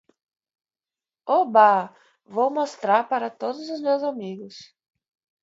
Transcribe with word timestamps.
Oba, 1.27 1.93
vou 2.25 2.49
mostrar 2.49 3.07
para 3.07 3.29
todos 3.29 3.69
os 3.69 3.79
meus 3.79 4.01
amigos. 4.01 4.55